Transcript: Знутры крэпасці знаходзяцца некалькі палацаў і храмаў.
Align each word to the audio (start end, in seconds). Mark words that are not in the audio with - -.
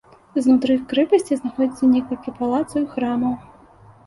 Знутры 0.43 0.77
крэпасці 0.93 1.37
знаходзяцца 1.41 1.91
некалькі 1.93 2.35
палацаў 2.41 2.79
і 2.83 2.89
храмаў. 2.97 3.39